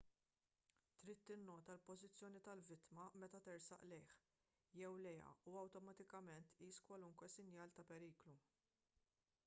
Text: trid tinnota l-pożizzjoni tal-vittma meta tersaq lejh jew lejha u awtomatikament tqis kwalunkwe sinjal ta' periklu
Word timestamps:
trid 0.99 1.19
tinnota 1.31 1.73
l-pożizzjoni 1.73 2.39
tal-vittma 2.47 3.03
meta 3.23 3.41
tersaq 3.49 3.83
lejh 3.91 4.13
jew 4.79 4.95
lejha 5.07 5.33
u 5.51 5.53
awtomatikament 5.65 6.49
tqis 6.55 6.79
kwalunkwe 6.89 7.29
sinjal 7.35 7.77
ta' 7.79 7.85
periklu 7.93 8.35